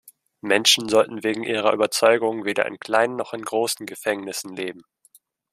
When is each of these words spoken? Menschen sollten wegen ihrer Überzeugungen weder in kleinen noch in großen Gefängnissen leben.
Menschen 0.41 0.89
sollten 0.89 1.23
wegen 1.23 1.43
ihrer 1.43 1.73
Überzeugungen 1.73 2.43
weder 2.43 2.65
in 2.65 2.79
kleinen 2.79 3.15
noch 3.17 3.33
in 3.33 3.43
großen 3.45 3.85
Gefängnissen 3.85 4.55
leben. 4.55 4.81